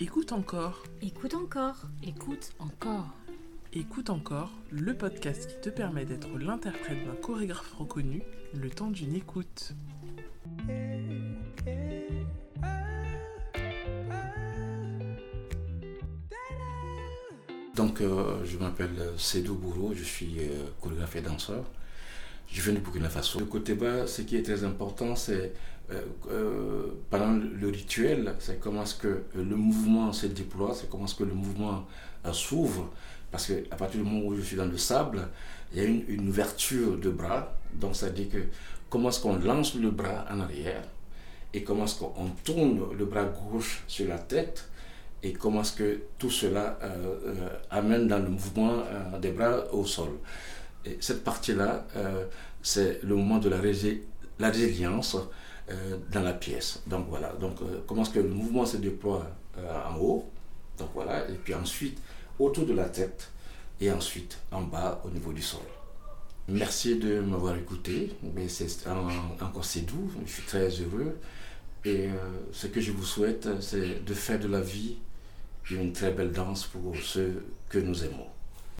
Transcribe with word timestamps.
Écoute 0.00 0.32
encore. 0.32 0.82
Écoute 1.02 1.34
encore. 1.34 1.76
Écoute 2.02 2.50
encore. 2.58 3.06
Écoute 3.72 4.10
encore, 4.10 4.50
le 4.72 4.92
podcast 4.92 5.48
qui 5.48 5.60
te 5.60 5.68
permet 5.68 6.04
d'être 6.04 6.36
l'interprète 6.36 7.04
d'un 7.04 7.14
chorégraphe 7.14 7.72
reconnu 7.74 8.22
le 8.54 8.70
temps 8.70 8.90
d'une 8.90 9.14
écoute. 9.14 9.72
Donc, 17.76 18.00
euh, 18.00 18.44
je 18.44 18.58
m'appelle 18.58 18.98
Sédou 19.16 19.54
Bourreau, 19.54 19.94
je 19.94 20.02
suis 20.02 20.40
euh, 20.40 20.64
chorégraphe 20.80 21.14
et 21.14 21.22
danseur. 21.22 21.64
Je 22.54 22.60
viens 22.60 22.72
du 22.72 22.78
Burkina 22.78 23.08
Faso. 23.08 23.40
Le 23.40 23.46
côté 23.46 23.74
bas, 23.74 24.06
ce 24.06 24.22
qui 24.22 24.36
est 24.36 24.44
très 24.44 24.62
important, 24.62 25.16
c'est 25.16 25.54
euh, 25.90 26.86
pendant 27.10 27.32
le 27.32 27.68
rituel, 27.68 28.32
c'est 28.38 28.60
comment 28.60 28.84
est-ce 28.84 28.94
que 28.94 29.24
le 29.34 29.56
mouvement 29.56 30.12
se 30.12 30.26
déploie, 30.28 30.72
c'est 30.72 30.88
comment 30.88 31.06
est-ce 31.06 31.16
que 31.16 31.24
le 31.24 31.34
mouvement 31.34 31.84
s'ouvre. 32.32 32.92
Parce 33.32 33.48
qu'à 33.48 33.74
partir 33.74 34.00
du 34.00 34.08
moment 34.08 34.24
où 34.28 34.36
je 34.36 34.40
suis 34.40 34.56
dans 34.56 34.66
le 34.66 34.78
sable, 34.78 35.26
il 35.72 35.78
y 35.78 35.84
a 35.84 35.84
une, 35.84 36.04
une 36.06 36.28
ouverture 36.28 36.96
de 36.96 37.10
bras. 37.10 37.56
Donc, 37.74 37.96
ça 37.96 38.08
dit 38.08 38.28
que 38.28 38.38
comment 38.88 39.08
est-ce 39.08 39.18
qu'on 39.20 39.36
lance 39.36 39.74
le 39.74 39.90
bras 39.90 40.24
en 40.30 40.38
arrière 40.38 40.84
et 41.52 41.64
comment 41.64 41.86
est-ce 41.86 41.96
qu'on 41.96 42.28
tourne 42.44 42.80
le 42.96 43.04
bras 43.04 43.24
gauche 43.24 43.82
sur 43.88 44.06
la 44.06 44.18
tête 44.18 44.68
et 45.24 45.32
comment 45.32 45.62
est-ce 45.62 45.72
que 45.72 46.00
tout 46.18 46.30
cela 46.30 46.78
euh, 46.82 47.16
euh, 47.26 47.48
amène 47.70 48.06
dans 48.06 48.18
le 48.18 48.28
mouvement 48.28 48.72
euh, 48.72 49.18
des 49.18 49.30
bras 49.30 49.64
au 49.72 49.84
sol. 49.84 50.10
Et 50.86 50.98
cette 51.00 51.24
partie-là, 51.24 51.86
c'est 52.62 53.02
le 53.02 53.14
moment 53.14 53.38
de 53.38 53.48
la, 53.48 53.58
résilience 53.58 55.16
dans 56.12 56.22
la 56.22 56.32
pièce. 56.32 56.82
Donc 56.86 57.06
voilà, 57.08 57.32
donc 57.40 57.56
comment 57.86 58.02
est-ce 58.02 58.10
que 58.10 58.20
le 58.20 58.28
mouvement 58.28 58.66
se 58.66 58.76
déploie 58.76 59.26
en 59.56 59.96
haut, 59.98 60.28
donc 60.78 60.90
voilà, 60.94 61.28
et 61.28 61.34
puis 61.34 61.54
ensuite 61.54 61.98
autour 62.38 62.66
de 62.66 62.74
la 62.74 62.88
tête 62.88 63.30
et 63.80 63.90
ensuite 63.90 64.38
en 64.50 64.62
bas 64.62 65.00
au 65.04 65.10
niveau 65.10 65.32
du 65.32 65.42
sol. 65.42 65.62
Merci 66.48 66.96
de 66.96 67.20
m'avoir 67.20 67.56
écouté, 67.56 68.12
mais 68.34 68.48
c'est 68.48 68.86
encore 68.88 69.64
c'est 69.64 69.80
doux, 69.80 70.10
je 70.26 70.30
suis 70.30 70.42
très 70.42 70.68
heureux. 70.68 71.16
Et 71.86 72.08
ce 72.52 72.66
que 72.66 72.80
je 72.80 72.92
vous 72.92 73.04
souhaite, 73.04 73.48
c'est 73.60 74.04
de 74.04 74.14
faire 74.14 74.38
de 74.38 74.48
la 74.48 74.60
vie 74.60 74.96
une 75.70 75.92
très 75.92 76.10
belle 76.10 76.32
danse 76.32 76.64
pour 76.64 76.94
ceux 76.96 77.44
que 77.68 77.78
nous 77.78 78.04
aimons. 78.04 78.26